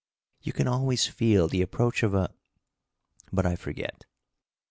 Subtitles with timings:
[0.41, 2.33] You can always feel the approach of a
[3.31, 4.05] but I forget.